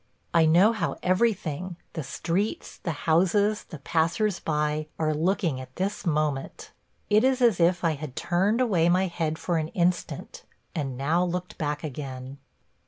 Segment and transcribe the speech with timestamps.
[0.33, 6.07] I know how everything– the streets, the houses, the passers by– are looking at this
[6.07, 6.71] moment.
[7.11, 10.43] It is as if I had turned away my head for an instant,
[10.73, 12.39] and now looked back again.